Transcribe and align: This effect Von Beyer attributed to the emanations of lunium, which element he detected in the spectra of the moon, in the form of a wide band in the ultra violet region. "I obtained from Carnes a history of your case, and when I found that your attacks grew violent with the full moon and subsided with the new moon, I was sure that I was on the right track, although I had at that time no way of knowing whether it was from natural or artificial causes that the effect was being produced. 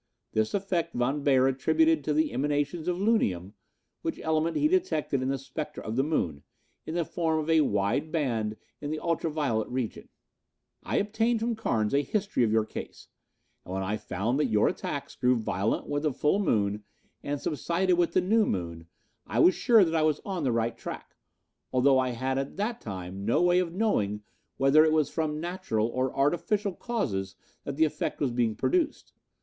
This 0.31 0.55
effect 0.55 0.95
Von 0.95 1.21
Beyer 1.21 1.45
attributed 1.47 2.03
to 2.05 2.11
the 2.11 2.33
emanations 2.33 2.87
of 2.87 2.97
lunium, 2.97 3.53
which 4.01 4.17
element 4.19 4.57
he 4.57 4.67
detected 4.67 5.21
in 5.21 5.27
the 5.29 5.37
spectra 5.37 5.83
of 5.83 5.95
the 5.95 6.01
moon, 6.03 6.41
in 6.87 6.95
the 6.95 7.05
form 7.05 7.37
of 7.37 7.51
a 7.51 7.61
wide 7.61 8.11
band 8.11 8.57
in 8.81 8.89
the 8.89 8.97
ultra 8.97 9.29
violet 9.29 9.67
region. 9.69 10.09
"I 10.81 10.95
obtained 10.97 11.39
from 11.39 11.55
Carnes 11.55 11.93
a 11.93 12.01
history 12.01 12.43
of 12.43 12.51
your 12.51 12.65
case, 12.65 13.09
and 13.63 13.75
when 13.75 13.83
I 13.83 13.97
found 13.97 14.39
that 14.39 14.47
your 14.47 14.67
attacks 14.67 15.15
grew 15.15 15.35
violent 15.35 15.85
with 15.85 16.01
the 16.01 16.11
full 16.11 16.39
moon 16.39 16.83
and 17.21 17.39
subsided 17.39 17.95
with 17.95 18.13
the 18.13 18.21
new 18.21 18.47
moon, 18.47 18.87
I 19.27 19.37
was 19.37 19.53
sure 19.53 19.85
that 19.85 19.93
I 19.93 20.01
was 20.01 20.19
on 20.25 20.43
the 20.43 20.51
right 20.51 20.75
track, 20.75 21.15
although 21.71 21.99
I 21.99 22.09
had 22.09 22.39
at 22.39 22.57
that 22.57 22.81
time 22.81 23.23
no 23.23 23.43
way 23.43 23.59
of 23.59 23.71
knowing 23.71 24.23
whether 24.57 24.83
it 24.83 24.93
was 24.93 25.11
from 25.11 25.39
natural 25.39 25.85
or 25.89 26.11
artificial 26.17 26.73
causes 26.73 27.35
that 27.65 27.75
the 27.75 27.85
effect 27.85 28.19
was 28.19 28.31
being 28.31 28.55
produced. 28.55 29.13